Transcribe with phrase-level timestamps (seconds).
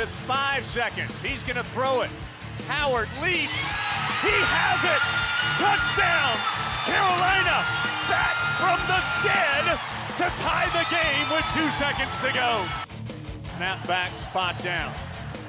[0.00, 1.12] with five seconds.
[1.20, 2.10] He's going to throw it.
[2.68, 3.52] Howard leaps.
[4.24, 5.02] He has it.
[5.60, 6.40] Touchdown.
[6.88, 7.60] Carolina
[8.08, 9.76] back from the dead
[10.16, 12.64] to tie the game with two seconds to go.
[13.56, 14.94] Snap back, spot down.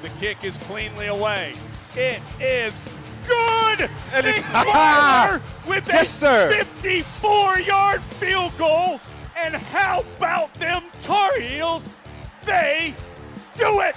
[0.02, 1.54] The kick is cleanly away.
[1.96, 2.74] It is
[3.26, 3.88] good.
[4.12, 5.40] And Nick it's- ah!
[5.40, 6.64] Weiler with Yes, a sir.
[6.82, 9.00] 54-yard field goal.
[9.34, 11.88] And how about them Tar Heels?
[12.44, 12.94] They
[13.56, 13.96] do it.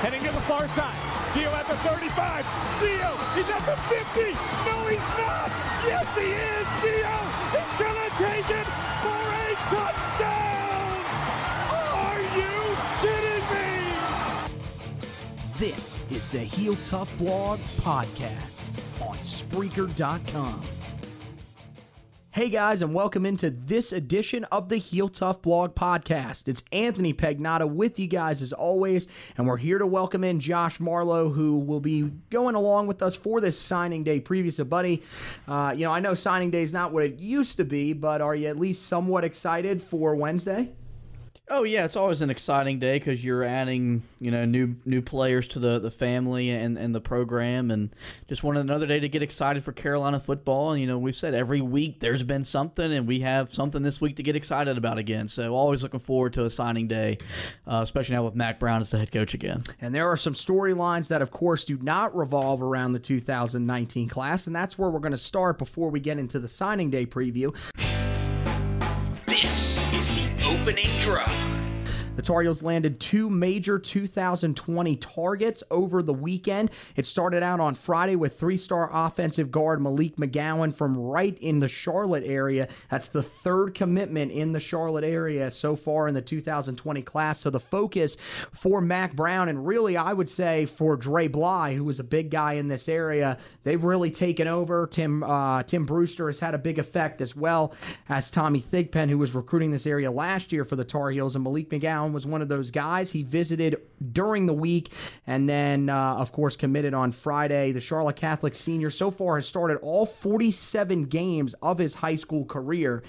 [0.00, 0.94] Heading to the far side.
[1.32, 2.44] Gio at the 35.
[2.80, 4.36] Gio, he's at the 50.
[4.68, 5.50] No, he's not.
[5.88, 6.66] Yes, he is.
[6.84, 7.16] Gio
[7.56, 8.68] is going to take it
[9.02, 11.00] for a touchdown.
[12.04, 13.68] Are you kidding me?
[15.58, 18.60] This is the Heel Tough Blog Podcast
[19.00, 20.62] on Spreaker.com.
[22.36, 26.48] Hey guys, and welcome into this edition of the Heel Tough Blog Podcast.
[26.48, 30.78] It's Anthony Pagnotta with you guys as always, and we're here to welcome in Josh
[30.78, 34.52] Marlowe, who will be going along with us for this signing day preview.
[34.52, 35.02] So, buddy,
[35.48, 38.20] uh, you know, I know signing day is not what it used to be, but
[38.20, 40.74] are you at least somewhat excited for Wednesday?
[41.48, 45.46] Oh yeah, it's always an exciting day because you're adding you know new new players
[45.48, 47.94] to the, the family and, and the program, and
[48.26, 50.72] just wanted another day to get excited for Carolina football.
[50.72, 54.00] And you know we've said every week there's been something, and we have something this
[54.00, 55.28] week to get excited about again.
[55.28, 57.18] So always looking forward to a signing day,
[57.64, 59.62] uh, especially now with Mac Brown as the head coach again.
[59.80, 64.48] And there are some storylines that, of course, do not revolve around the 2019 class,
[64.48, 67.54] and that's where we're going to start before we get into the signing day preview.
[70.66, 71.45] Opening drive.
[72.16, 76.70] The Tar Heels landed two major 2020 targets over the weekend.
[76.96, 81.60] It started out on Friday with three star offensive guard Malik McGowan from right in
[81.60, 82.68] the Charlotte area.
[82.90, 87.40] That's the third commitment in the Charlotte area so far in the 2020 class.
[87.40, 88.16] So the focus
[88.50, 92.30] for Mac Brown, and really, I would say for Dre Bly, who was a big
[92.30, 94.86] guy in this area, they've really taken over.
[94.86, 97.74] Tim, uh, Tim Brewster has had a big effect as well
[98.08, 101.36] as Tommy Thigpen, who was recruiting this area last year for the Tar Heels.
[101.36, 103.10] And Malik McGowan was one of those guys.
[103.10, 103.80] He visited
[104.12, 104.92] during the week
[105.26, 107.72] and then, uh, of course, committed on Friday.
[107.72, 112.44] The Charlotte Catholic senior so far has started all 47 games of his high school
[112.44, 113.02] career.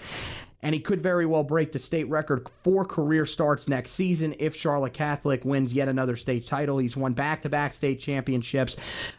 [0.63, 4.55] And he could very well break the state record for career starts next season if
[4.55, 6.79] Charlotte Catholic wins yet another state title.
[6.79, 8.75] He's won back to back state championships.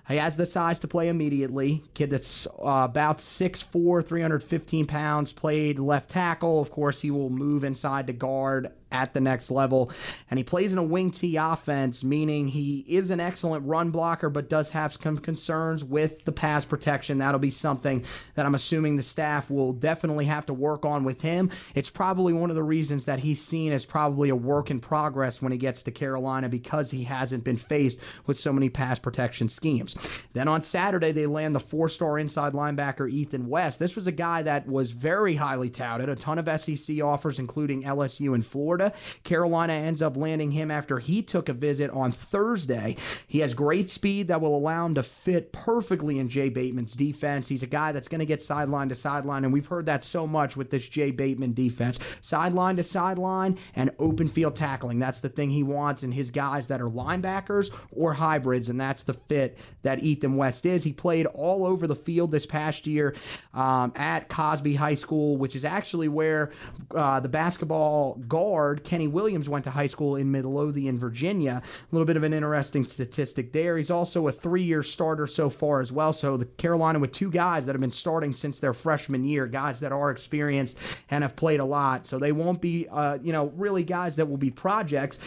[0.09, 1.85] He has the size to play immediately.
[1.95, 6.61] Kid that's uh, about 6'4, 315 pounds, played left tackle.
[6.61, 9.91] Of course, he will move inside to guard at the next level.
[10.31, 14.31] And he plays in a wing T offense, meaning he is an excellent run blocker,
[14.31, 17.19] but does have some concerns with the pass protection.
[17.19, 18.05] That'll be something
[18.35, 21.51] that I'm assuming the staff will definitely have to work on with him.
[21.75, 25.43] It's probably one of the reasons that he's seen as probably a work in progress
[25.43, 29.49] when he gets to Carolina because he hasn't been faced with so many pass protection
[29.49, 29.95] schemes.
[30.33, 33.79] Then on Saturday, they land the four star inside linebacker Ethan West.
[33.79, 37.83] This was a guy that was very highly touted, a ton of SEC offers, including
[37.83, 38.78] LSU and Florida.
[39.25, 42.97] Carolina ends up landing him after he took a visit on Thursday.
[43.27, 47.49] He has great speed that will allow him to fit perfectly in Jay Bateman's defense.
[47.49, 50.27] He's a guy that's going to get sideline to sideline, and we've heard that so
[50.27, 51.99] much with this Jay Bateman defense.
[52.21, 54.99] Sideline to sideline and open field tackling.
[54.99, 59.03] That's the thing he wants in his guys that are linebackers or hybrids, and that's
[59.03, 60.85] the fit that Ethan West is.
[60.85, 63.15] He played all over the field this past year
[63.55, 66.53] um, at Cosby High School, which is actually where
[66.95, 71.63] uh, the basketball guard Kenny Williams went to high school in Midlothian, Virginia.
[71.65, 73.77] A little bit of an interesting statistic there.
[73.77, 76.13] He's also a three-year starter so far as well.
[76.13, 79.81] So the Carolina with two guys that have been starting since their freshman year, guys
[79.81, 80.77] that are experienced
[81.11, 82.07] and have played a lot.
[82.07, 85.19] So they won't be, uh, you know, really guys that will be projects.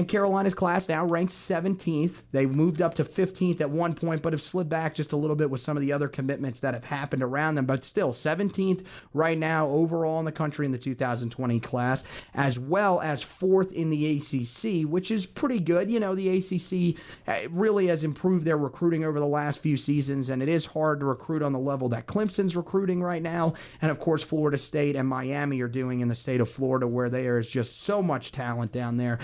[0.00, 2.22] And Carolina's class now ranks 17th.
[2.32, 5.36] They moved up to 15th at one point, but have slid back just a little
[5.36, 7.66] bit with some of the other commitments that have happened around them.
[7.66, 8.82] But still, 17th
[9.12, 12.02] right now overall in the country in the 2020 class,
[12.32, 15.90] as well as fourth in the ACC, which is pretty good.
[15.90, 16.98] You know, the ACC
[17.28, 21.00] uh, really has improved their recruiting over the last few seasons, and it is hard
[21.00, 23.52] to recruit on the level that Clemson's recruiting right now.
[23.82, 27.10] And of course, Florida State and Miami are doing in the state of Florida, where
[27.10, 29.18] there is just so much talent down there.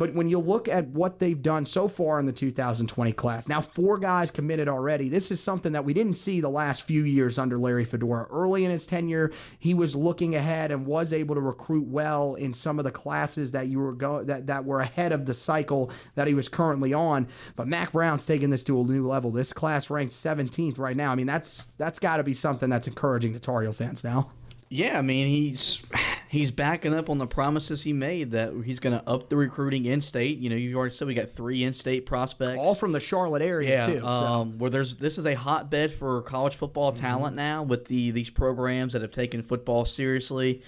[0.00, 3.60] But when you look at what they've done so far in the 2020 class, now
[3.60, 5.10] four guys committed already.
[5.10, 8.26] This is something that we didn't see the last few years under Larry Fedora.
[8.30, 12.54] Early in his tenure, he was looking ahead and was able to recruit well in
[12.54, 15.90] some of the classes that you were go- that that were ahead of the cycle
[16.14, 17.28] that he was currently on.
[17.54, 19.30] But Mac Brown's taking this to a new level.
[19.30, 21.12] This class ranked 17th right now.
[21.12, 24.30] I mean, that's that's got to be something that's encouraging to Tar Heel fans now.
[24.70, 25.82] Yeah, I mean he's
[26.30, 29.84] he's backing up on the promises he made that he's going to up the recruiting
[29.86, 30.38] in state.
[30.38, 33.42] You know, you've already said we got three in state prospects, all from the Charlotte
[33.42, 34.00] area yeah, too.
[34.00, 34.06] So.
[34.06, 37.00] Um, where there's this is a hotbed for college football Mm-hmm.
[37.00, 40.62] talent now with the these programs that have taken football seriously,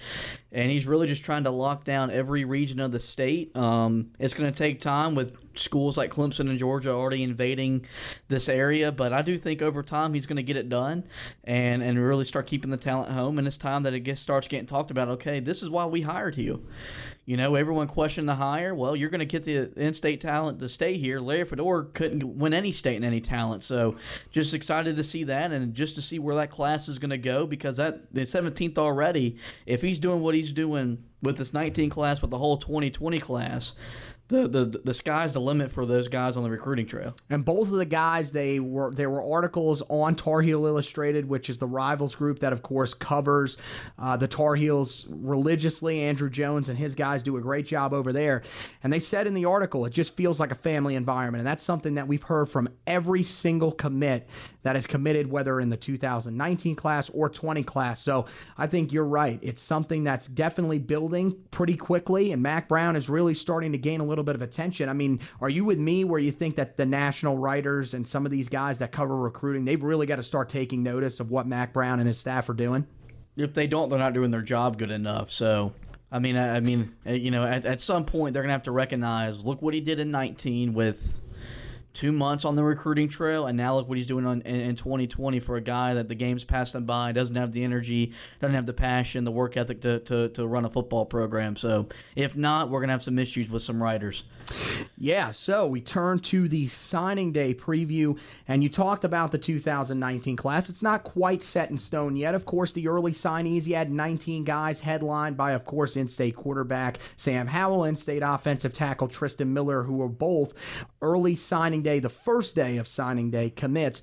[0.53, 3.55] and he's really just trying to lock down every region of the state.
[3.57, 7.85] Um, it's going to take time with schools like Clemson and Georgia already invading
[8.27, 11.03] this area, but I do think over time he's going to get it done
[11.43, 13.37] and and really start keeping the talent home.
[13.39, 15.09] And it's time that it gets starts getting talked about.
[15.09, 16.65] Okay, this is why we hired you.
[17.25, 18.75] You know, everyone questioned the hire.
[18.75, 21.21] Well, you're going to get the in-state talent to stay here.
[21.21, 23.95] Larry Fedora couldn't win any state and any talent, so
[24.29, 27.17] just excited to see that and just to see where that class is going to
[27.17, 29.37] go because that the 17th already.
[29.65, 33.71] If he's doing what he's doing with this 19 class, with the whole 2020 class,
[34.33, 37.15] the, the the sky's the limit for those guys on the recruiting trail.
[37.29, 41.49] And both of the guys, they were there were articles on Tar Heel Illustrated, which
[41.49, 43.57] is the rivals group that, of course, covers
[43.99, 46.01] uh, the Tar Heels religiously.
[46.01, 48.41] Andrew Jones and his guys do a great job over there.
[48.83, 51.63] And they said in the article, it just feels like a family environment, and that's
[51.63, 54.27] something that we've heard from every single commit
[54.63, 58.01] that is committed, whether in the 2019 class or 20 class.
[58.01, 58.25] So
[58.57, 59.39] I think you're right.
[59.41, 63.99] It's something that's definitely building pretty quickly, and Mac Brown is really starting to gain
[63.99, 64.89] a little bit of attention.
[64.89, 68.25] I mean, are you with me where you think that the national writers and some
[68.25, 71.45] of these guys that cover recruiting, they've really got to start taking notice of what
[71.45, 72.87] Mac Brown and his staff are doing?
[73.35, 75.31] If they don't, they're not doing their job good enough.
[75.31, 75.73] So.
[76.11, 78.71] I mean, I, I mean, you know, at, at some point they're gonna have to
[78.71, 79.43] recognize.
[79.43, 81.19] Look what he did in 19 with
[81.93, 84.75] two months on the recruiting trail, and now look what he's doing on, in, in
[84.75, 88.11] 2020 for a guy that the game's passed him by, doesn't have the energy,
[88.41, 91.55] doesn't have the passion, the work ethic to, to, to run a football program.
[91.55, 94.23] So if not, we're going to have some issues with some writers.
[94.97, 98.17] Yeah, so we turn to the signing day preview,
[98.47, 100.69] and you talked about the 2019 class.
[100.69, 102.33] It's not quite set in stone yet.
[102.33, 106.35] Of course, the early signees, you had 19 guys headlined by, of course, in state
[106.35, 110.53] quarterback Sam Howell, in state offensive tackle Tristan Miller, who were both
[111.01, 114.01] early signing day, the first day of signing day commits.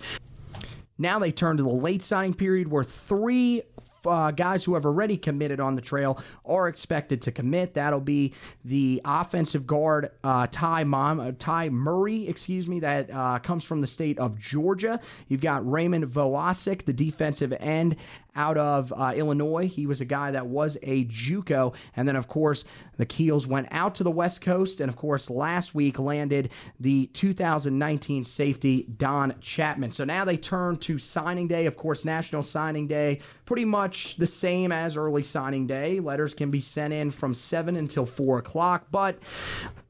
[0.99, 3.63] Now they turn to the late signing period where three
[4.07, 7.75] uh, guys who have already committed on the trail are expected to commit.
[7.75, 8.35] That'll be
[8.65, 13.81] the offensive guard uh, Ty Mom, uh, Ty Murray, excuse me, that uh, comes from
[13.81, 15.01] the state of Georgia.
[15.29, 17.97] You've got Raymond Vohasek, the defensive end
[18.35, 19.67] out of uh, Illinois.
[19.67, 22.65] He was a guy that was a JUCO, and then of course
[22.97, 27.07] the Keels went out to the West Coast, and of course last week landed the
[27.07, 29.91] 2019 safety Don Chapman.
[29.93, 31.67] So now they turn to signing day.
[31.67, 36.01] Of course, National Signing Day, pretty much the same as early signing day.
[36.01, 39.19] Letters can be sent in from seven until four o'clock, but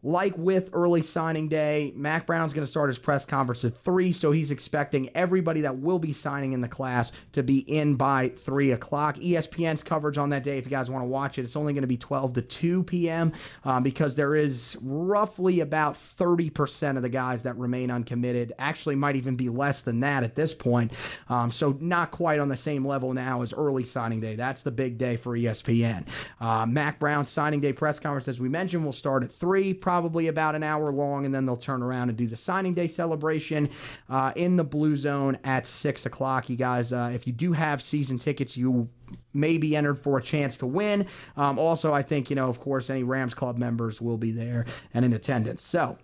[0.02, 4.12] like with early signing day, Mac Brown's going to start his press conference at 3,
[4.12, 8.28] so he's expecting everybody that will be signing in the class to be in by
[8.30, 9.16] 3 o'clock.
[9.16, 11.82] ESPN's coverage on that day, if you guys want to watch it, it's only going
[11.82, 13.32] to be 12 to 2 p.m.
[13.64, 18.54] Um, because there is roughly about 30% of the guys that remain uncommitted.
[18.58, 20.92] Actually, might even be less than that at this point.
[21.28, 24.34] Um, so, not quite on the same level now as early signing day.
[24.34, 26.06] That's the big day for ESPN.
[26.40, 30.28] Uh, Mac Brown's signing day press conference, as we mentioned, will start at 3 probably
[30.28, 33.68] about an hour long, and then they'll turn around and do the signing day celebration
[34.08, 36.48] uh, in the Blue Zone at six o'clock.
[36.48, 38.88] You guys, uh, if you do have season tickets, you
[39.34, 41.06] may be entered for a chance to win.
[41.36, 44.64] Um, also, I think you know, of course, any Rams Club members will be there
[44.94, 45.60] and in attendance.
[45.60, 45.98] So.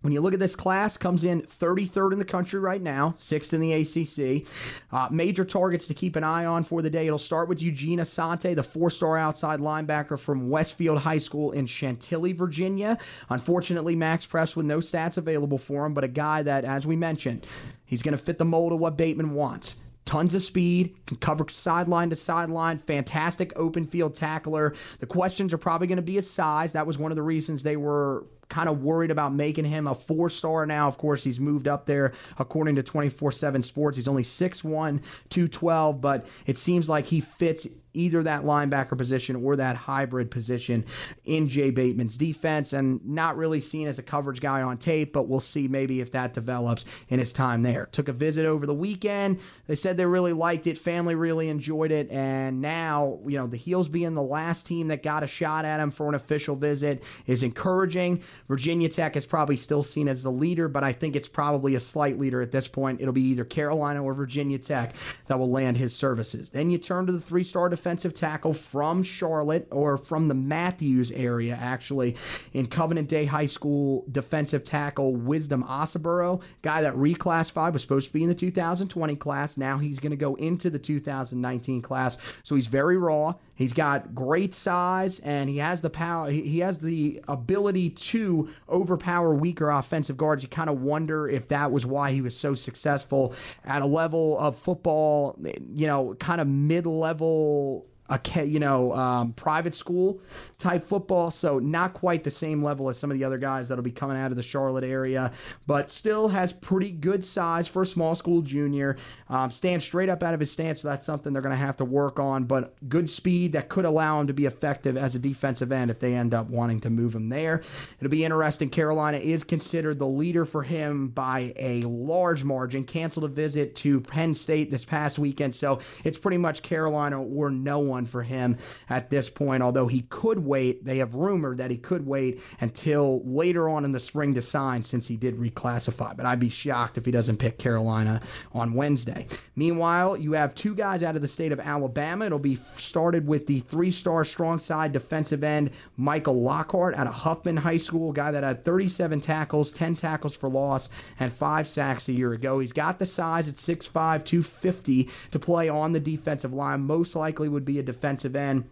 [0.00, 3.52] When you look at this class, comes in 33rd in the country right now, sixth
[3.52, 4.46] in the ACC.
[4.92, 7.06] Uh, major targets to keep an eye on for the day.
[7.06, 12.32] It'll start with Eugene Asante, the four-star outside linebacker from Westfield High School in Chantilly,
[12.32, 12.96] Virginia.
[13.28, 17.44] Unfortunately, MaxPreps with no stats available for him, but a guy that, as we mentioned,
[17.84, 21.44] he's going to fit the mold of what Bateman wants tons of speed, can cover
[21.50, 24.74] sideline to sideline, fantastic open field tackler.
[25.00, 26.72] The questions are probably going to be his size.
[26.72, 29.94] That was one of the reasons they were kind of worried about making him a
[29.94, 30.88] four star now.
[30.88, 33.96] Of course, he's moved up there according to 24 7 Sports.
[33.96, 39.56] He's only 6'1, 212, but it seems like he fits either that linebacker position or
[39.56, 40.84] that hybrid position
[41.24, 45.28] in Jay Bateman's defense and not really seen as a coverage guy on tape, but
[45.28, 47.86] we'll see maybe if that develops in his time there.
[47.92, 49.40] Took a visit over the weekend.
[49.66, 53.56] They said they really liked it, family really enjoyed it, and now, you know, the
[53.56, 57.02] Heels being the last team that got a shot at him for an official visit
[57.26, 58.22] is encouraging.
[58.48, 61.80] Virginia Tech is probably still seen as the leader, but I think it's probably a
[61.80, 63.00] slight leader at this point.
[63.00, 64.94] It'll be either Carolina or Virginia Tech
[65.26, 66.50] that will land his services.
[66.50, 71.12] Then you turn to the three star defensive tackle from Charlotte or from the Matthews
[71.12, 72.16] area, actually,
[72.52, 78.12] in Covenant Day High School defensive tackle Wisdom Osaburo, guy that reclassified was supposed to
[78.12, 79.56] be in the 2020 class.
[79.56, 82.18] Now he's going to go into the 2019 class.
[82.42, 83.34] So he's very raw.
[83.54, 86.30] He's got great size and he has the power.
[86.30, 90.44] He has the ability to overpower weaker offensive guards.
[90.44, 94.38] You kind of wonder if that was why he was so successful at a level
[94.38, 95.36] of football,
[95.74, 97.77] you know, kind of mid level
[98.08, 100.20] a you know um, private school
[100.58, 103.84] type football, so not quite the same level as some of the other guys that'll
[103.84, 105.32] be coming out of the Charlotte area,
[105.66, 108.96] but still has pretty good size for a small school junior.
[109.28, 111.76] Um, stands straight up out of his stance, so that's something they're going to have
[111.76, 112.44] to work on.
[112.44, 115.98] But good speed that could allow him to be effective as a defensive end if
[115.98, 117.62] they end up wanting to move him there.
[117.98, 118.70] It'll be interesting.
[118.70, 122.84] Carolina is considered the leader for him by a large margin.
[122.84, 127.50] Canceled a visit to Penn State this past weekend, so it's pretty much Carolina or
[127.50, 128.56] no one for him
[128.88, 129.62] at this point.
[129.62, 133.92] Although he could wait, they have rumored that he could wait until later on in
[133.92, 136.16] the spring to sign since he did reclassify.
[136.16, 138.20] But I'd be shocked if he doesn't pick Carolina
[138.52, 139.26] on Wednesday.
[139.56, 142.26] Meanwhile, you have two guys out of the state of Alabama.
[142.26, 147.14] It'll be started with the three star strong side defensive end Michael Lockhart out of
[147.14, 150.88] Huffman High School, guy that had 37 tackles, 10 tackles for loss,
[151.18, 152.58] and five sacks a year ago.
[152.58, 156.80] He's got the size at 6'5, 250 to play on the defensive line.
[156.82, 158.68] Most likely would be a defensive end.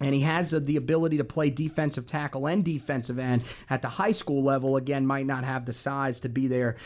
[0.00, 4.12] And he has the ability to play defensive tackle and defensive end at the high
[4.12, 4.76] school level.
[4.76, 6.76] Again, might not have the size to be there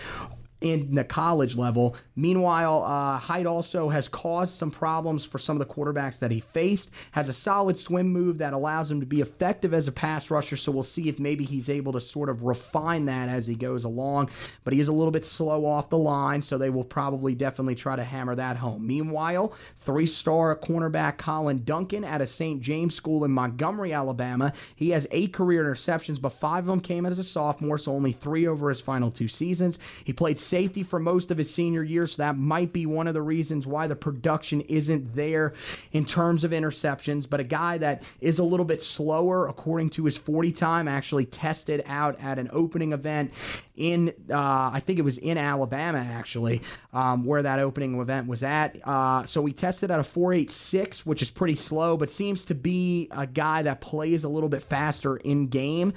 [0.60, 1.96] in the college level.
[2.16, 6.40] Meanwhile, uh, height also has caused some problems for some of the quarterbacks that he
[6.40, 6.90] faced.
[7.12, 10.56] Has a solid swim move that allows him to be effective as a pass rusher.
[10.56, 13.84] So we'll see if maybe he's able to sort of refine that as he goes
[13.84, 14.30] along.
[14.64, 17.76] But he is a little bit slow off the line, so they will probably definitely
[17.76, 18.86] try to hammer that home.
[18.86, 22.60] Meanwhile, three-star cornerback Colin Duncan at a St.
[22.60, 24.52] James School in Montgomery, Alabama.
[24.74, 28.12] He has eight career interceptions, but five of them came as a sophomore, so only
[28.12, 29.78] three over his final two seasons.
[30.04, 33.14] He played safety for most of his senior year, so that might be one of
[33.14, 35.54] the reasons why the production isn't there
[35.92, 37.28] in terms of interceptions.
[37.28, 41.26] But a guy that is a little bit slower, according to his 40 time, actually
[41.26, 43.32] tested out at an opening event
[43.78, 46.62] in, uh, I think it was in Alabama, actually,
[46.92, 48.76] um, where that opening event was at.
[48.86, 53.08] Uh, so we tested at a 4.86, which is pretty slow, but seems to be
[53.12, 55.92] a guy that plays a little bit faster in game.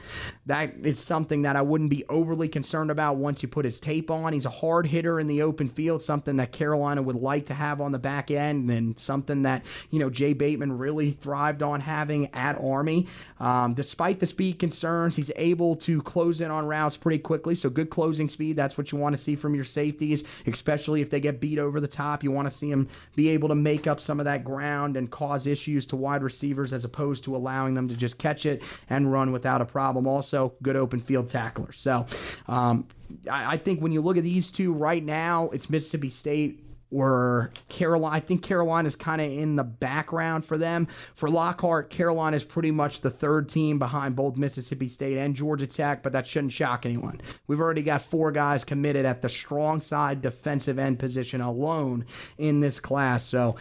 [0.45, 4.11] That is something that I wouldn't be overly concerned about once you put his tape
[4.11, 4.31] on.
[4.45, 7.91] A hard hitter in the open field, something that Carolina would like to have on
[7.91, 12.59] the back end, and something that, you know, Jay Bateman really thrived on having at
[12.61, 13.07] Army.
[13.39, 17.55] Um, despite the speed concerns, he's able to close in on routes pretty quickly.
[17.55, 18.55] So good closing speed.
[18.55, 21.79] That's what you want to see from your safeties, especially if they get beat over
[21.79, 22.23] the top.
[22.23, 25.09] You want to see them be able to make up some of that ground and
[25.09, 29.11] cause issues to wide receivers as opposed to allowing them to just catch it and
[29.11, 30.07] run without a problem.
[30.07, 31.71] Also, good open field tackler.
[31.71, 32.05] So,
[32.47, 32.87] um,
[33.29, 37.51] I, I think when you look at these two right now, it's Mississippi State or
[37.69, 38.15] Carolina.
[38.15, 40.87] I think Carolina's kind of in the background for them.
[41.15, 45.67] For Lockhart, Carolina is pretty much the third team behind both Mississippi State and Georgia
[45.67, 47.21] Tech, but that shouldn't shock anyone.
[47.47, 52.05] We've already got four guys committed at the strong side defensive end position alone
[52.37, 53.23] in this class.
[53.23, 53.55] So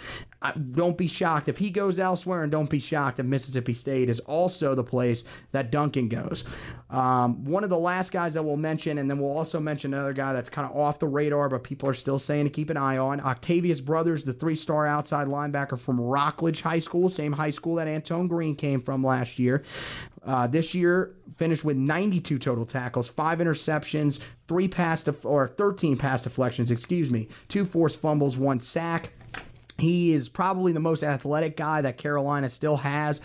[0.73, 4.21] don't be shocked if he goes elsewhere, and don't be shocked if Mississippi State is
[4.21, 6.45] also the place that Duncan goes.
[6.89, 10.13] Um, one of the last guys that we'll mention, and then we'll also mention another
[10.13, 12.77] guy that's kind of off the radar, but people are still saying to keep an
[12.77, 13.21] eye on.
[13.21, 17.87] Octavius Brothers, the three star outside linebacker from Rockledge High School, same high school that
[17.87, 19.63] Antone Green came from last year.
[20.25, 25.97] Uh, this year finished with 92 total tackles, five interceptions, three pass def- or 13
[25.97, 29.11] pass deflections, excuse me, two forced fumbles, one sack.
[29.81, 33.21] He is probably the most athletic guy that Carolina still has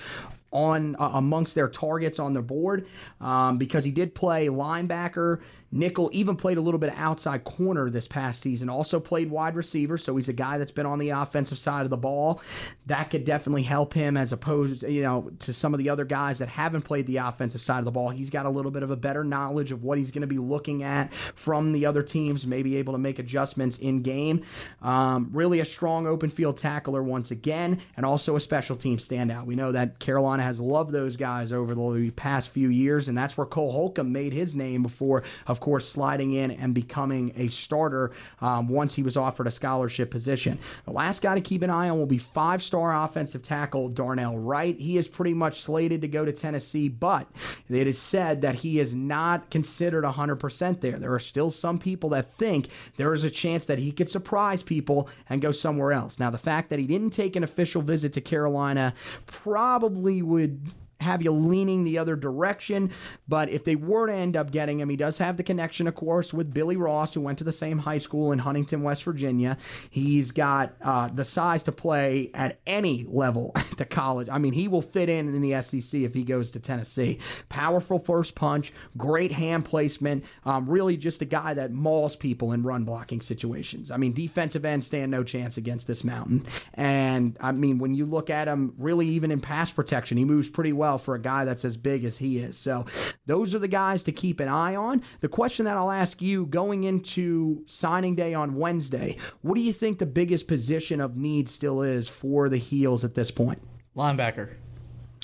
[0.51, 2.87] on uh, amongst their targets on the board
[3.19, 5.41] um, because he did play linebacker
[5.71, 8.69] nickel, even played a little bit of outside corner this past season.
[8.69, 11.89] Also played wide receiver, so he's a guy that's been on the offensive side of
[11.89, 12.41] the ball.
[12.85, 16.39] That could definitely help him as opposed, you know, to some of the other guys
[16.39, 18.09] that haven't played the offensive side of the ball.
[18.09, 20.37] He's got a little bit of a better knowledge of what he's going to be
[20.37, 24.43] looking at from the other teams, maybe able to make adjustments in game.
[24.81, 29.45] Um, really a strong open field tackler once again, and also a special team standout.
[29.45, 33.37] We know that Carolina has loved those guys over the past few years, and that's
[33.37, 35.23] where Cole Holcomb made his name before,
[35.55, 40.11] of course, sliding in and becoming a starter um, once he was offered a scholarship
[40.11, 40.59] position.
[40.83, 44.37] The last guy to keep an eye on will be five star offensive tackle Darnell
[44.37, 44.77] Wright.
[44.77, 47.25] He is pretty much slated to go to Tennessee, but
[47.69, 50.99] it is said that he is not considered 100% there.
[50.99, 54.61] There are still some people that think there is a chance that he could surprise
[54.61, 56.19] people and go somewhere else.
[56.19, 58.93] Now, the fact that he didn't take an official visit to Carolina
[59.25, 60.59] probably would
[61.01, 62.91] have you leaning the other direction.
[63.27, 65.95] But if they were to end up getting him, he does have the connection, of
[65.95, 69.57] course, with Billy Ross, who went to the same high school in Huntington, West Virginia.
[69.89, 74.29] He's got uh, the size to play at any level at the college.
[74.31, 77.19] I mean, he will fit in in the SEC if he goes to Tennessee.
[77.49, 82.63] Powerful first punch, great hand placement, um, really just a guy that mauls people in
[82.63, 83.91] run blocking situations.
[83.91, 86.45] I mean, defensive end stand no chance against this mountain.
[86.73, 90.49] And I mean, when you look at him, really even in pass protection, he moves
[90.49, 92.55] pretty well well for a guy that's as big as he is.
[92.55, 92.85] So
[93.25, 95.01] those are the guys to keep an eye on.
[95.21, 99.73] The question that I'll ask you going into signing day on Wednesday, what do you
[99.73, 103.59] think the biggest position of need still is for the Heels at this point?
[103.97, 104.57] Linebacker.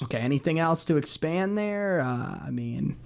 [0.01, 2.01] Okay, anything else to expand there?
[2.01, 2.98] Uh, I mean,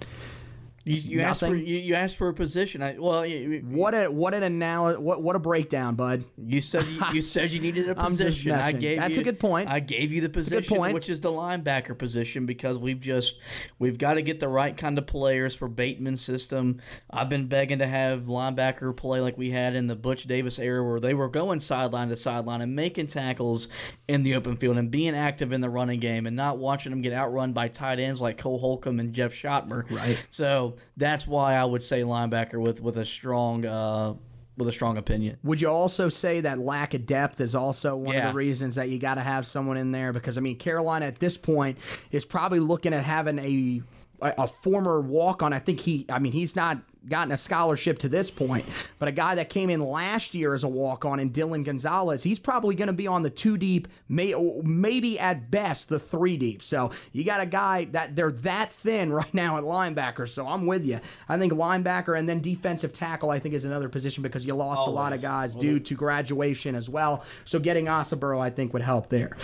[0.86, 2.80] You, you asked for you, you asked for a position.
[2.80, 6.24] I, well, you, what a what an anal what what a breakdown, bud.
[6.38, 8.52] you said you, you said you needed a position.
[8.52, 9.68] I gave That's a good point.
[9.68, 13.34] I gave you the position, which is the linebacker position, because we've just
[13.80, 16.80] we've got to get the right kind of players for Bateman's system.
[17.10, 20.88] I've been begging to have linebacker play like we had in the Butch Davis era,
[20.88, 23.66] where they were going sideline to sideline and making tackles
[24.06, 27.02] in the open field and being active in the running game, and not watching them
[27.02, 29.90] get outrun by tight ends like Cole Holcomb and Jeff Schoettmer.
[29.90, 30.24] Right.
[30.30, 34.14] So that's why I would say linebacker with with a strong uh,
[34.56, 35.38] with a strong opinion.
[35.42, 38.88] Would you also say that lack of depth is also one of the reasons that
[38.88, 40.12] you got to have someone in there?
[40.12, 41.78] Because I mean, Carolina at this point
[42.10, 43.82] is probably looking at having a
[44.22, 45.52] a, a former walk on.
[45.52, 46.06] I think he.
[46.08, 48.64] I mean, he's not gotten a scholarship to this point,
[48.98, 52.22] but a guy that came in last year as a walk on in Dylan Gonzalez,
[52.22, 56.36] he's probably going to be on the two deep, may, maybe at best the three
[56.36, 56.62] deep.
[56.62, 60.28] So you got a guy that they're that thin right now at linebacker.
[60.28, 61.00] So I'm with you.
[61.28, 64.86] I think linebacker and then defensive tackle, I think, is another position because you lost
[64.86, 67.24] a lot of guys due to graduation as well.
[67.44, 69.36] So getting Osaburo, I think, would help there.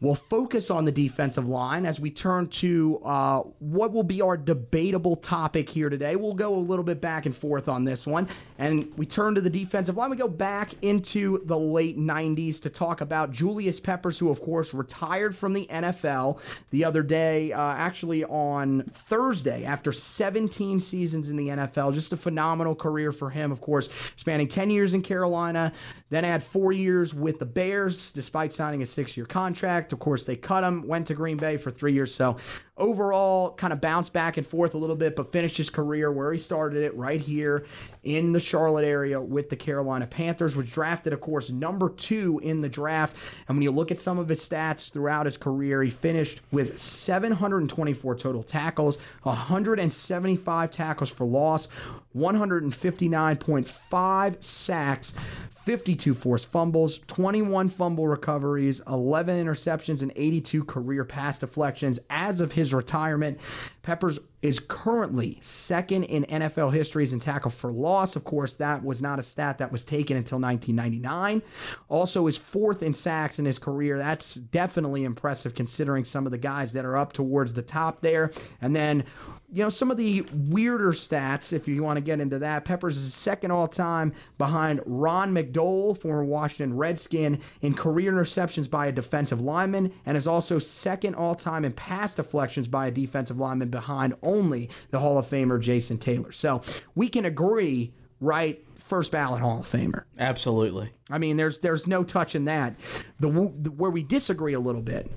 [0.00, 4.34] We'll focus on the defensive line as we turn to uh, what will be our
[4.34, 6.16] debatable topic here today.
[6.16, 8.26] We'll go a little bit back and forth on this one.
[8.56, 10.08] And we turn to the defensive line.
[10.08, 14.72] We go back into the late 90s to talk about Julius Peppers, who, of course,
[14.72, 21.36] retired from the NFL the other day, uh, actually on Thursday after 17 seasons in
[21.36, 21.92] the NFL.
[21.92, 25.74] Just a phenomenal career for him, of course, spanning 10 years in Carolina,
[26.10, 29.92] then had four years with the Bears, despite signing a six year contract.
[29.92, 32.14] Of course, they cut him, went to Green Bay for three years.
[32.14, 32.36] So
[32.80, 36.32] overall, kind of bounced back and forth a little bit, but finished his career where
[36.32, 37.64] he started it right here
[38.02, 40.56] in the Charlotte area with the Carolina Panthers.
[40.56, 43.14] Was drafted, of course, number two in the draft.
[43.46, 46.80] And when you look at some of his stats throughout his career, he finished with
[46.80, 51.68] 724 total tackles, 175 tackles for loss,
[52.16, 55.12] 159.5 sacks.
[55.64, 62.00] 52 forced fumbles, 21 fumble recoveries, 11 interceptions, and 82 career pass deflections.
[62.08, 63.38] As of his retirement,
[63.82, 68.16] Peppers is currently second in NFL histories in tackle for loss.
[68.16, 71.42] Of course, that was not a stat that was taken until 1999.
[71.88, 73.98] Also, is fourth in sacks in his career.
[73.98, 78.30] That's definitely impressive considering some of the guys that are up towards the top there.
[78.60, 79.04] And then
[79.52, 82.96] you know, some of the weirder stats, if you want to get into that, Peppers
[82.96, 88.92] is second all time behind Ron McDowell, former Washington Redskin, in career interceptions by a
[88.92, 93.70] defensive lineman, and is also second all time in pass deflections by a defensive lineman
[93.70, 96.32] behind only the Hall of Famer Jason Taylor.
[96.32, 96.62] So
[96.94, 98.64] we can agree, right?
[98.76, 100.04] First ballot Hall of Famer.
[100.18, 100.92] Absolutely.
[101.10, 102.74] I mean, there's there's no touching that.
[103.18, 103.28] The,
[103.60, 105.10] the where we disagree a little bit,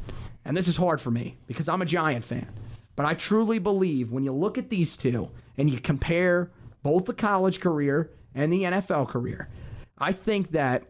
[0.45, 2.47] and this is hard for me because I'm a Giant fan,
[2.95, 7.13] but I truly believe when you look at these two and you compare both the
[7.13, 9.49] college career and the NFL career,
[9.97, 10.83] I think that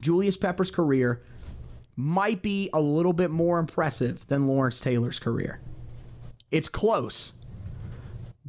[0.00, 1.22] Julius Pepper's career
[1.96, 5.60] might be a little bit more impressive than Lawrence Taylor's career.
[6.50, 7.32] It's close,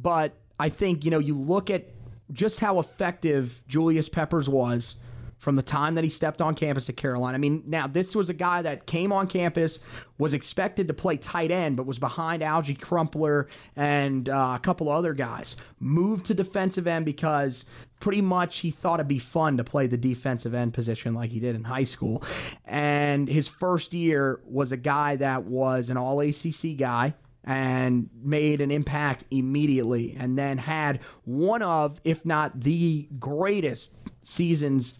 [0.00, 1.88] but I think, you know, you look at
[2.32, 4.96] just how effective Julius Peppers was
[5.38, 7.34] from the time that he stepped on campus at Carolina.
[7.34, 9.78] I mean, now this was a guy that came on campus,
[10.18, 14.90] was expected to play tight end, but was behind Alge Crumpler and uh, a couple
[14.90, 15.56] other guys.
[15.80, 17.64] Moved to defensive end because
[18.00, 21.40] pretty much he thought it'd be fun to play the defensive end position like he
[21.40, 22.22] did in high school.
[22.66, 28.60] And his first year was a guy that was an all ACC guy and made
[28.60, 33.90] an impact immediately, and then had one of, if not the greatest
[34.22, 34.94] seasons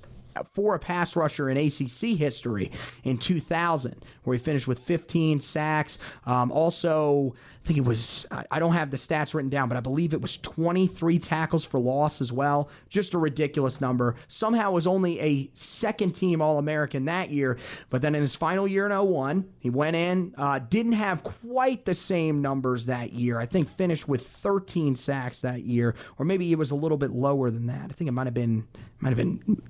[0.53, 2.71] for a pass rusher in ACC history
[3.05, 5.99] in 2000, where he finished with 15 sacks.
[6.27, 9.81] Um, also, I think it was, I don't have the stats written down, but I
[9.81, 12.71] believe it was 23 tackles for loss as well.
[12.89, 14.17] Just a ridiculous number.
[14.29, 17.59] Somehow was only a second team All American that year,
[17.91, 21.85] but then in his final year in 01, he went in, uh, didn't have quite
[21.85, 23.39] the same numbers that year.
[23.39, 27.11] I think finished with 13 sacks that year, or maybe it was a little bit
[27.11, 27.91] lower than that.
[27.91, 28.67] I think it might have been,
[29.01, 29.61] might have been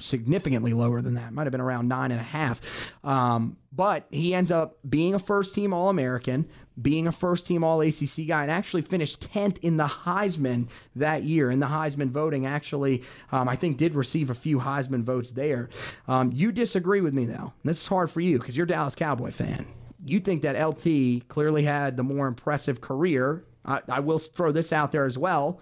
[0.00, 1.32] significantly lower than that.
[1.32, 2.60] Might have been around nine and a half.
[3.04, 6.48] Um, but he ends up being a first team All American,
[6.80, 11.24] being a first team All ACC guy, and actually finished 10th in the Heisman that
[11.24, 11.50] year.
[11.50, 15.68] In the Heisman voting, actually, um, I think did receive a few Heisman votes there.
[16.08, 17.52] Um, you disagree with me, though.
[17.64, 19.66] This is hard for you because you're a Dallas Cowboy fan.
[20.04, 23.44] You think that LT clearly had the more impressive career.
[23.64, 25.60] I, I will throw this out there as well.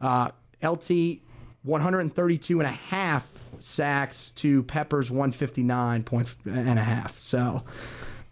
[0.00, 0.30] Uh,
[0.62, 1.20] LT
[1.64, 3.28] 132 and a half
[3.64, 7.20] sacks to Pepper's 159 point and a half.
[7.22, 7.62] So,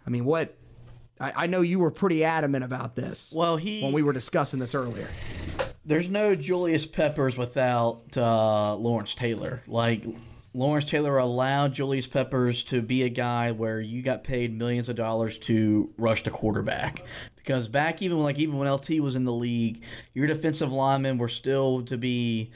[0.05, 0.57] I mean, what?
[1.19, 3.31] I, I know you were pretty adamant about this.
[3.35, 5.07] Well, he when we were discussing this earlier.
[5.85, 9.63] There's no Julius Peppers without uh, Lawrence Taylor.
[9.67, 10.05] Like
[10.53, 14.97] Lawrence Taylor allowed Julius Peppers to be a guy where you got paid millions of
[14.97, 17.03] dollars to rush the quarterback.
[17.37, 19.83] Because back even like even when LT was in the league,
[20.13, 22.51] your defensive linemen were still to be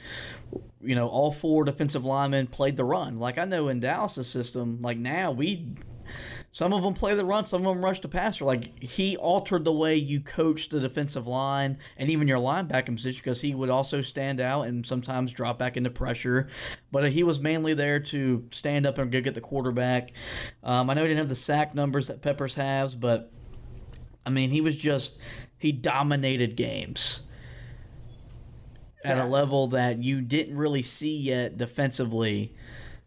[0.86, 3.18] you know, all four defensive linemen played the run.
[3.18, 5.74] Like I know in Dallas' system, like now we
[6.52, 8.44] some of them play the run, some of them rush the passer.
[8.44, 13.20] Like he altered the way you coach the defensive line and even your linebacker position
[13.22, 16.48] because he would also stand out and sometimes drop back into pressure.
[16.90, 20.12] But he was mainly there to stand up and go get the quarterback.
[20.62, 23.30] Um, I know he didn't have the sack numbers that Peppers has, but
[24.24, 25.18] I mean he was just
[25.58, 27.20] he dominated games
[29.04, 32.54] at a level that you didn't really see yet defensively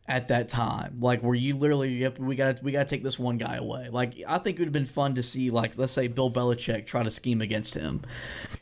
[0.10, 0.98] at that time.
[1.00, 3.90] Like where you literally yep, we got we got to take this one guy away.
[3.90, 6.88] Like I think it would have been fun to see like let's say Bill Belichick
[6.88, 8.02] try to scheme against him.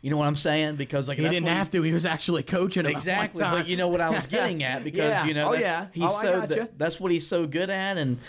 [0.02, 0.76] You know what I'm saying?
[0.76, 1.82] Because like he didn't have to.
[1.82, 3.42] He was actually coaching him exactly.
[3.42, 5.26] But you know what I was getting at because yeah.
[5.26, 6.70] you know oh that's, yeah he's oh, so gotcha.
[6.78, 8.20] that's what he's so good at and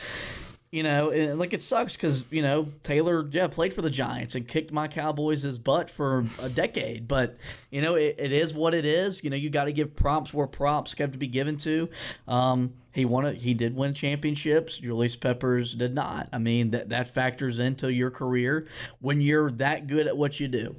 [0.70, 4.34] you know, and, like it sucks because you know Taylor, yeah, played for the Giants
[4.34, 7.08] and kicked my Cowboys' butt for a decade.
[7.08, 7.38] But
[7.70, 9.24] you know, it, it is what it is.
[9.24, 11.88] You know, you got to give props where props have to be given to.
[12.26, 13.36] Um, he won it.
[13.36, 14.76] He did win championships.
[14.76, 16.28] Julius Peppers did not.
[16.32, 18.66] I mean, that that factors into your career
[19.00, 20.76] when you're that good at what you do.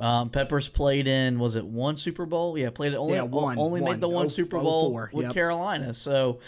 [0.00, 2.56] Um, Peppers played in was it one Super Bowl?
[2.56, 3.58] Yeah, played it only Yeah, one.
[3.58, 3.92] only One.
[3.92, 5.10] made the one Oh- Super oh Bowl four.
[5.12, 5.34] with Yep.
[5.34, 5.92] Carolina.
[5.92, 6.38] So,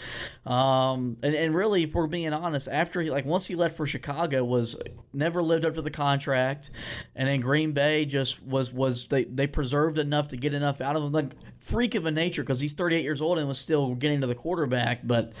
[0.45, 3.85] um, and and really, if we're being honest, after he like once he left for
[3.85, 4.75] Chicago, was
[5.13, 6.71] never lived up to the contract,
[7.15, 10.95] and then Green Bay just was was they they preserved enough to get enough out
[10.95, 11.11] of him.
[11.11, 14.27] Like freak of a nature because he's 38 years old and was still getting to
[14.27, 15.01] the quarterback.
[15.05, 15.33] But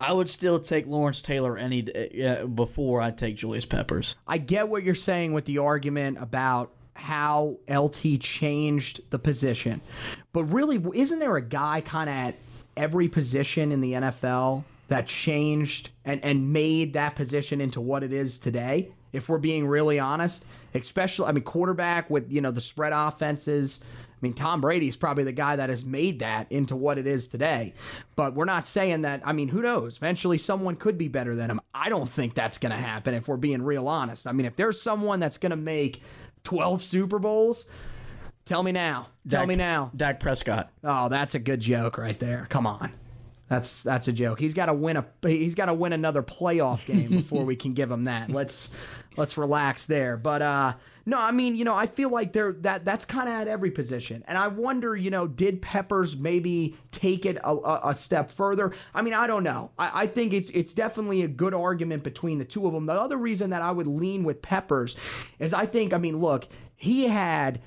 [0.00, 1.86] I would still take Lawrence Taylor any
[2.24, 4.16] uh, before I take Julius Peppers.
[4.26, 9.80] I get what you're saying with the argument about how LT changed the position.
[10.32, 12.36] But really, isn't there a guy kind of at
[12.76, 18.12] every position in the NFL that changed and, and made that position into what it
[18.12, 18.90] is today?
[19.12, 23.80] If we're being really honest, especially, I mean, quarterback with, you know, the spread offenses.
[23.82, 27.28] I mean, Tom Brady's probably the guy that has made that into what it is
[27.28, 27.74] today.
[28.16, 29.20] But we're not saying that.
[29.24, 29.96] I mean, who knows?
[29.96, 31.60] Eventually, someone could be better than him.
[31.74, 34.26] I don't think that's going to happen if we're being real honest.
[34.26, 36.02] I mean, if there's someone that's going to make
[36.44, 37.64] 12 Super Bowls,
[38.44, 39.08] tell me now.
[39.28, 39.90] Tell Dak- me now.
[39.94, 40.70] Dak Prescott.
[40.82, 42.46] Oh, that's a good joke right there.
[42.48, 42.92] Come on.
[43.48, 44.40] That's that's a joke.
[44.40, 47.74] He's got to win a he's got to win another playoff game before we can
[47.74, 48.30] give him that.
[48.30, 48.70] Let's
[49.16, 50.16] let's relax there.
[50.16, 50.74] But uh
[51.04, 53.70] no, I mean, you know, I feel like there that that's kind of at every
[53.70, 54.24] position.
[54.28, 58.72] And I wonder, you know, did Peppers maybe take it a, a, a step further?
[58.94, 59.72] I mean, I don't know.
[59.78, 62.84] I, I think it's it's definitely a good argument between the two of them.
[62.84, 64.96] The other reason that I would lean with Peppers
[65.38, 67.60] is I think, I mean, look, he had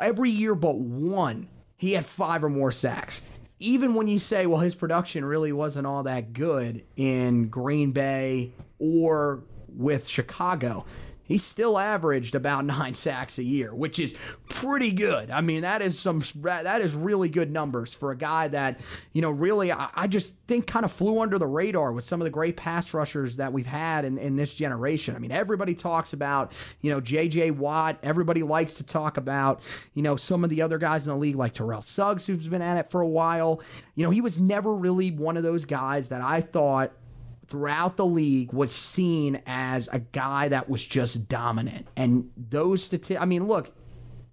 [0.00, 3.20] every year but one, he had five or more sacks.
[3.58, 8.52] Even when you say, well, his production really wasn't all that good in Green Bay
[8.78, 10.84] or with Chicago,
[11.26, 14.14] he still averaged about nine sacks a year, which is
[14.48, 15.30] pretty good.
[15.30, 18.80] I mean, that is some that is really good numbers for a guy that
[19.12, 22.20] you know really I, I just think kind of flew under the radar with some
[22.20, 25.16] of the great pass rushers that we've had in, in this generation.
[25.16, 27.52] I mean, everybody talks about you know J.J.
[27.52, 27.98] Watt.
[28.02, 29.60] Everybody likes to talk about
[29.94, 32.62] you know some of the other guys in the league like Terrell Suggs, who's been
[32.62, 33.60] at it for a while.
[33.94, 36.92] You know, he was never really one of those guys that I thought
[37.46, 41.86] throughout the league was seen as a guy that was just dominant.
[41.96, 43.72] And those statistics, I mean, look,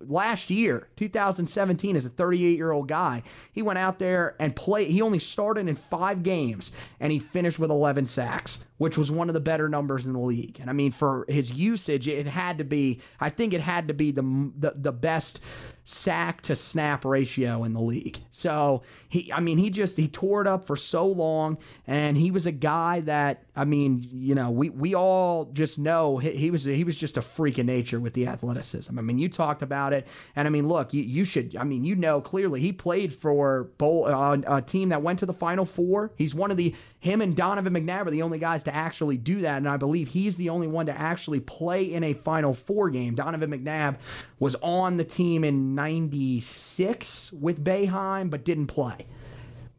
[0.07, 4.89] last year, 2017, as a 38 year old guy, he went out there and played.
[4.89, 9.29] He only started in five games and he finished with 11 sacks, which was one
[9.29, 10.59] of the better numbers in the league.
[10.59, 13.93] And I mean, for his usage, it had to be, I think it had to
[13.93, 15.39] be the, the, the best
[15.85, 18.19] sack to snap ratio in the league.
[18.31, 22.31] So he, I mean, he just he tore it up for so long, and he
[22.31, 26.51] was a guy that I mean, you know, we we all just know he, he
[26.51, 28.97] was he was just a freak of nature with the athleticism.
[28.97, 31.83] I mean, you talked about it, and I mean, look, you, you should, I mean,
[31.83, 35.65] you know clearly he played for bowl, uh, a team that went to the Final
[35.65, 36.11] Four.
[36.17, 39.41] He's one of the him and Donovan McNabb are the only guys to actually do
[39.41, 42.89] that, and I believe he's the only one to actually play in a Final Four
[42.89, 43.13] game.
[43.13, 43.97] Donovan McNabb
[44.39, 49.05] was on the team in '96 with Boeheim, but didn't play.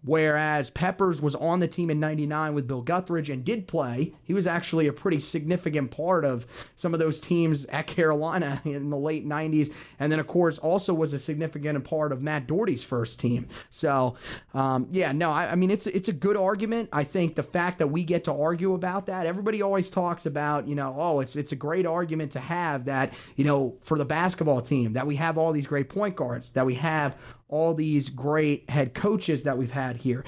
[0.04, 4.12] Whereas Peppers was on the team in 99 with Bill Guthridge and did play.
[4.22, 8.90] He was actually a pretty significant part of some of those teams at Carolina in
[8.90, 9.72] the late 90s.
[9.98, 13.48] And then, of course, also was a significant part of Matt Doherty's first team.
[13.70, 14.16] So,
[14.52, 16.90] um, yeah, no, I, I, mean, it's, it's a good argument.
[16.92, 20.68] I think the fact that we get to argue about that, everybody always talks about,
[20.68, 24.04] you know, oh, it's, it's a great argument to have that, you know, for the
[24.04, 27.16] basketball team, that we have all these great point guards, that we have
[27.48, 30.24] all these great head coaches that we've had here.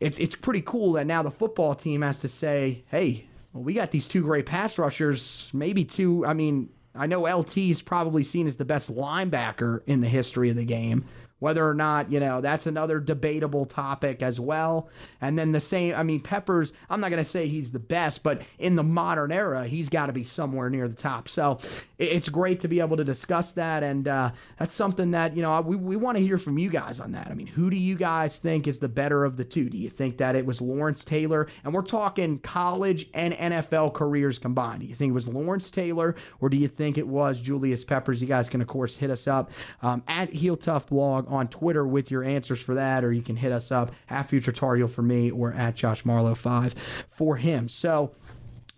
[0.00, 3.74] It's it's pretty cool that now the football team has to say, hey, well, we
[3.74, 6.26] got these two great pass rushers, maybe two.
[6.26, 10.50] I mean, I know LT is probably seen as the best linebacker in the history
[10.50, 11.04] of the game.
[11.38, 14.88] Whether or not, you know, that's another debatable topic as well.
[15.20, 18.22] And then the same, I mean, Peppers, I'm not going to say he's the best,
[18.22, 21.28] but in the modern era, he's got to be somewhere near the top.
[21.28, 21.58] So
[21.98, 23.82] it's great to be able to discuss that.
[23.82, 27.00] And uh, that's something that, you know, we, we want to hear from you guys
[27.00, 27.28] on that.
[27.30, 29.68] I mean, who do you guys think is the better of the two?
[29.68, 31.48] Do you think that it was Lawrence Taylor?
[31.64, 34.80] And we're talking college and NFL careers combined.
[34.80, 38.22] Do you think it was Lawrence Taylor or do you think it was Julius Peppers?
[38.22, 39.50] You guys can, of course, hit us up
[39.82, 43.36] um, at Heel Tough Blog on Twitter with your answers for that, or you can
[43.36, 46.74] hit us up at Future Tar Heel for me or at Josh Marlowe 5
[47.10, 47.68] for him.
[47.68, 48.14] So,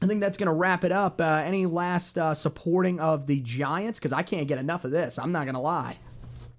[0.00, 1.20] I think that's going to wrap it up.
[1.20, 3.98] Uh, any last uh, supporting of the Giants?
[3.98, 5.18] Because I can't get enough of this.
[5.18, 5.98] I'm not going to lie.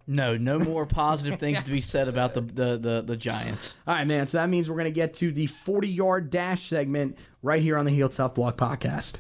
[0.08, 3.76] No, no more positive things to be said about the, the, the, the, Giants.
[3.88, 4.26] All right, man.
[4.26, 7.78] So that means we're going to get to the 40 yard dash segment right here
[7.78, 9.18] on the Heel Tough Blog podcast.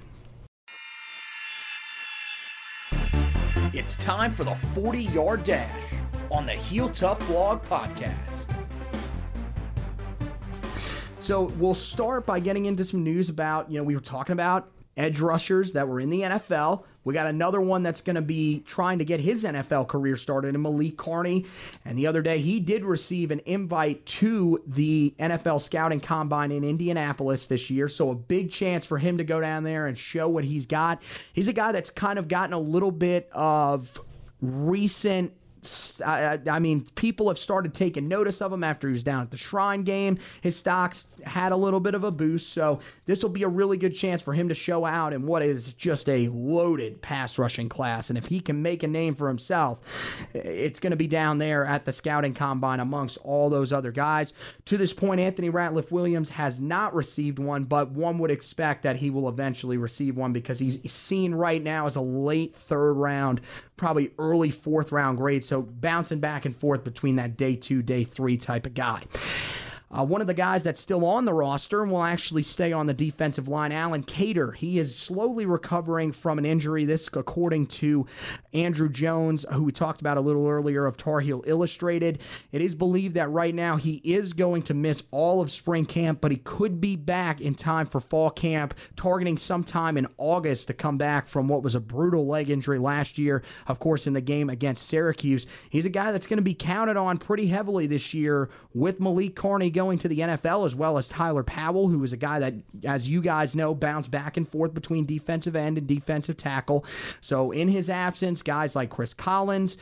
[3.72, 5.84] It's time for the 40 yard dash
[6.32, 8.16] on the Heel Tough Blog podcast.
[11.22, 14.72] So we'll start by getting into some news about, you know, we were talking about
[14.98, 16.84] edge rushers that were in the NFL.
[17.04, 20.58] We got another one that's going to be trying to get his NFL career started
[20.58, 21.46] Malik Carney.
[21.86, 26.64] And the other day, he did receive an invite to the NFL Scouting Combine in
[26.64, 27.88] Indianapolis this year.
[27.88, 31.02] So a big chance for him to go down there and show what he's got.
[31.32, 34.00] He's a guy that's kind of gotten a little bit of
[34.42, 35.34] recent
[36.06, 39.32] I, I, mean, people have started taking notice of him after he was down at
[39.32, 40.18] the Shrine game.
[40.42, 43.78] His stocks had a little bit of a boost, so this will be a really
[43.78, 47.70] good chance for him to show out in what is just a loaded pass rushing
[47.70, 48.10] class.
[48.10, 49.80] And if he can make a name for himself,
[50.34, 54.34] it's going to be down there at the scouting combine amongst all those other guys.
[54.66, 58.98] To this point, Anthony Ratliff Williams has not received one, but one would expect that
[58.98, 63.42] he will eventually receive one because he's seen right now as a late third round,
[63.80, 68.04] probably early fourth round grade so bouncing back and forth between that day two, day
[68.04, 69.04] three type of guy.
[69.92, 72.86] Uh, one of the guys that's still on the roster and will actually stay on
[72.86, 74.52] the defensive line, Alan Cater.
[74.52, 76.86] He is slowly recovering from an injury.
[76.86, 78.06] This, according to
[78.54, 82.20] Andrew Jones, who we talked about a little earlier of Tar Heel Illustrated.
[82.52, 86.22] It is believed that right now he is going to miss all of spring camp,
[86.22, 90.74] but he could be back in time for fall camp, targeting sometime in August to
[90.74, 94.22] come back from what was a brutal leg injury last year, of course, in the
[94.22, 95.46] game against Syracuse.
[95.70, 99.36] He's a guy that's going to be counted on pretty heavily this year with Malik
[99.36, 102.54] Carney going to the NFL, as well as Tyler Powell, who is a guy that,
[102.84, 106.84] as you guys know, bounced back and forth between defensive end and defensive tackle.
[107.22, 109.78] So in his absence, guys like Chris Collins,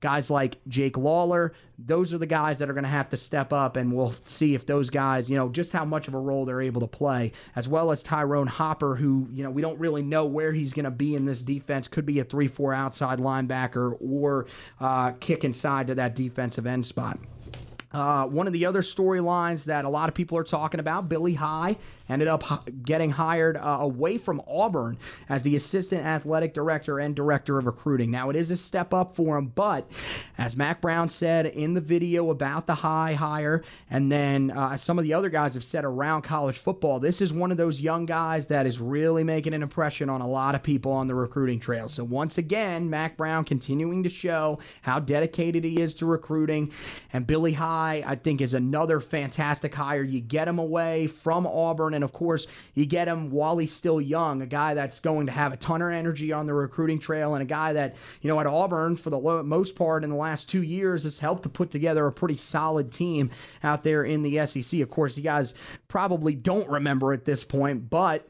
[0.00, 3.52] guys like Jake Lawler, those are the guys that are going to have to step
[3.52, 6.46] up, and we'll see if those guys, you know, just how much of a role
[6.46, 10.02] they're able to play, as well as Tyrone Hopper, who, you know, we don't really
[10.02, 11.86] know where he's going to be in this defense.
[11.86, 14.46] Could be a 3 4 outside linebacker or
[14.80, 17.18] uh, kick inside to that defensive end spot.
[17.94, 21.34] Uh, one of the other storylines that a lot of people are talking about, Billy
[21.34, 21.76] High
[22.08, 27.58] ended up getting hired uh, away from Auburn as the assistant athletic director and director
[27.58, 28.10] of recruiting.
[28.10, 29.90] Now, it is a step up for him, but
[30.36, 34.98] as Mac Brown said in the video about the High hire, and then uh, some
[34.98, 38.04] of the other guys have said around college football, this is one of those young
[38.04, 41.60] guys that is really making an impression on a lot of people on the recruiting
[41.60, 41.88] trail.
[41.88, 46.72] So, once again, Mac Brown continuing to show how dedicated he is to recruiting,
[47.12, 50.02] and Billy High, I think, is another fantastic hire.
[50.02, 54.00] You get him away from Auburn, and of course, you get him while he's still
[54.00, 57.34] young, a guy that's going to have a ton of energy on the recruiting trail,
[57.34, 60.48] and a guy that, you know, at Auburn, for the most part in the last
[60.48, 63.30] two years, has helped to put together a pretty solid team
[63.62, 64.80] out there in the SEC.
[64.80, 65.54] Of course, you guys
[65.88, 68.28] probably don't remember at this point, but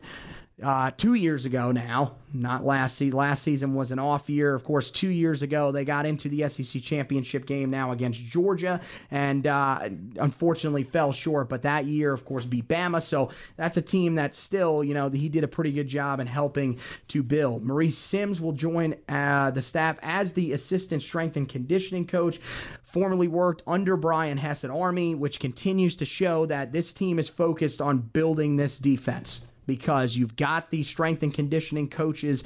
[0.63, 3.19] uh, two years ago now, not last season.
[3.19, 4.55] Last season was an off year.
[4.55, 8.81] Of course, two years ago, they got into the SEC championship game now against Georgia
[9.11, 9.89] and uh,
[10.21, 11.49] unfortunately fell short.
[11.49, 13.03] But that year, of course, beat Bama.
[13.03, 16.29] So that's a team that still, you know, he did a pretty good job in
[16.29, 17.65] helping to build.
[17.65, 22.39] Maurice Sims will join uh, the staff as the assistant strength and conditioning coach.
[22.85, 27.29] Formerly worked under Brian Hess at Army, which continues to show that this team is
[27.29, 32.45] focused on building this defense because you've got these strength and conditioning coaches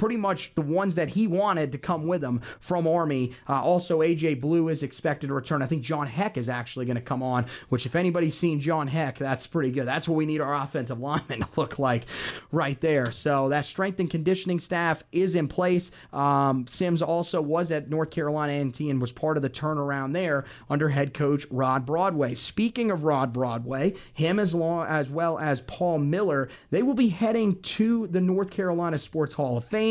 [0.00, 3.32] pretty much the ones that he wanted to come with him from Army.
[3.46, 5.60] Uh, also, AJ Blue is expected to return.
[5.60, 8.88] I think Jon Heck is actually going to come on, which, if anybody's seen Jon
[8.88, 9.86] Heck, that's pretty good.
[9.86, 12.06] That's what we need our offensive linemen to look like
[12.50, 13.10] right there.
[13.10, 15.90] So, that strength and conditioning staff is in place.
[16.14, 20.46] Um, Sims also was at North Carolina A&T and was part of the turnaround there
[20.70, 22.32] under head coach Rod Broadway.
[22.32, 27.08] Speaking of Rod Broadway, him as, long, as well as Paul Miller, they will be
[27.08, 29.89] heading to the North Carolina Sports Hall of Fame.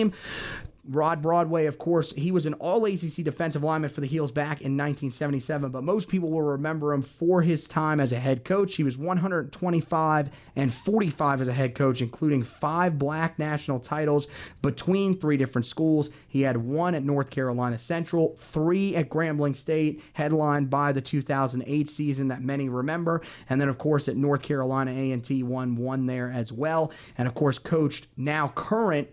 [0.90, 4.62] Rod Broadway, of course, he was an all ACC defensive lineman for the Heels back
[4.62, 8.76] in 1977, but most people will remember him for his time as a head coach.
[8.76, 14.28] He was 125 and 45 as a head coach, including five black national titles
[14.64, 16.10] between three different schools.
[16.28, 21.88] He had one at North Carolina Central, three at Grambling State, headlined by the 2008
[21.88, 26.32] season that many remember, and then of course at North Carolina A&T won one there
[26.32, 29.10] as well, and of course coached now current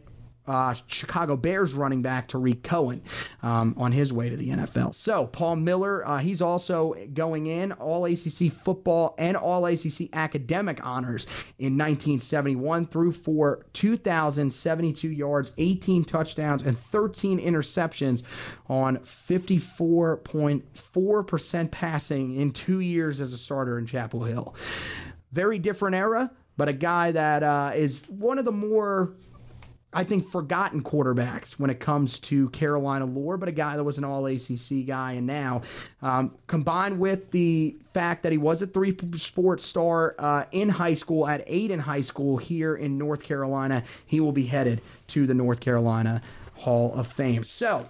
[0.46, 3.02] uh, Chicago Bears running back Tarik Cohen
[3.42, 4.94] um, on his way to the NFL.
[4.94, 10.78] So, Paul Miller, uh, he's also going in all ACC football and all ACC academic
[10.84, 11.26] honors
[11.58, 18.22] in 1971 through for 2,072 yards, 18 touchdowns, and 13 interceptions
[18.68, 24.54] on 54.4% passing in two years as a starter in Chapel Hill.
[25.32, 29.14] Very different era, but a guy that uh, is one of the more
[29.96, 33.96] I think, forgotten quarterbacks when it comes to Carolina lore, but a guy that was
[33.96, 35.12] an all ACC guy.
[35.12, 35.62] And now,
[36.02, 40.92] um, combined with the fact that he was a three sports star uh, in high
[40.92, 45.26] school, at eight in high school here in North Carolina, he will be headed to
[45.26, 46.20] the North Carolina
[46.56, 47.42] Hall of Fame.
[47.42, 47.88] So,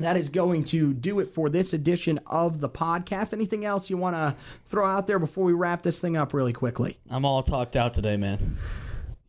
[0.00, 3.32] that is going to do it for this edition of the podcast.
[3.32, 4.34] Anything else you want to
[4.66, 6.98] throw out there before we wrap this thing up really quickly?
[7.08, 8.56] I'm all talked out today, man.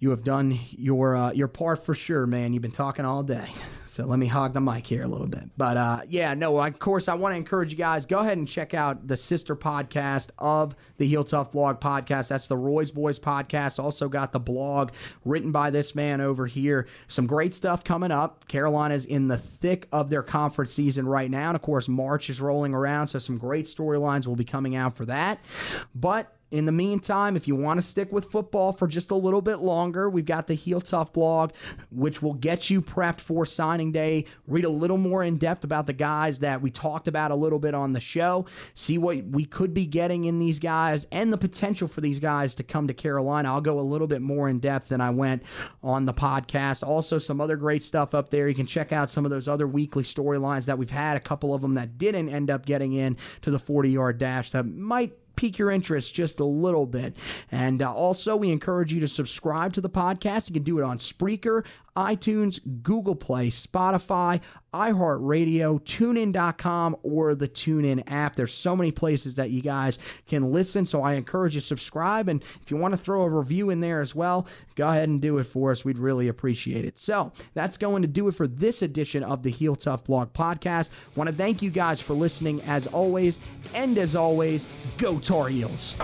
[0.02, 2.54] You have done your uh, your part for sure, man.
[2.54, 3.48] You've been talking all day.
[3.92, 5.50] So let me hog the mic here a little bit.
[5.58, 8.48] But uh, yeah, no, of course, I want to encourage you guys go ahead and
[8.48, 12.30] check out the sister podcast of the Heel Tough Blog podcast.
[12.30, 13.84] That's the Roy's Boys podcast.
[13.84, 14.92] Also got the blog
[15.26, 16.88] written by this man over here.
[17.10, 18.48] Some great stuff coming up.
[18.48, 21.50] Carolina's in the thick of their conference season right now.
[21.50, 23.10] And of course, March is rolling around.
[23.10, 25.42] So some great storylines will be coming out for that.
[25.94, 29.42] But in the meantime, if you want to stick with football for just a little
[29.42, 31.54] bit longer, we've got the Heel Tough blog,
[31.92, 34.26] which will get you prepped for signing day.
[34.48, 37.58] Read a little more in depth about the guys that we talked about a little
[37.60, 38.46] bit on the show.
[38.74, 42.54] See what we could be getting in these guys and the potential for these guys
[42.56, 43.54] to come to Carolina.
[43.54, 45.44] I'll go a little bit more in depth than I went
[45.82, 46.86] on the podcast.
[46.86, 48.50] Also, some other great stuff up there.
[48.50, 51.54] You can check out some of those other weekly storylines that we've had, a couple
[51.54, 55.14] of them that didn't end up getting in to the 40 yard dash that might
[55.36, 57.16] pique your interest just a little bit.
[57.52, 60.50] And uh, also, we encourage you to subscribe to the podcast.
[60.50, 61.64] You can do it on Spreaker,
[61.96, 64.40] iTunes, Google Play, Spotify,
[64.74, 68.36] iHeartRadio, TuneIn.com, or the TuneIn app.
[68.36, 70.86] There's so many places that you guys can listen.
[70.86, 72.30] So I encourage you to subscribe.
[72.30, 75.22] And if you want to throw a review in there as well, go ahead and
[75.22, 75.84] do it for us.
[75.84, 76.98] We'd really appreciate it.
[76.98, 80.90] So that's going to do it for this edition of the Heel Tough Blog podcast.
[81.16, 83.40] Want to thank you guys for listening as always.
[83.74, 85.96] And as always, go Tar Heels.